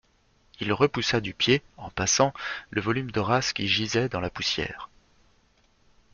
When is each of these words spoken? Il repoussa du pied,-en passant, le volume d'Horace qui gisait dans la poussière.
Il 0.59 0.73
repoussa 0.73 1.21
du 1.21 1.35
pied,-en 1.35 1.91
passant, 1.91 2.33
le 2.71 2.81
volume 2.81 3.11
d'Horace 3.11 3.53
qui 3.53 3.67
gisait 3.67 4.09
dans 4.09 4.19
la 4.19 4.31
poussière. 4.31 4.89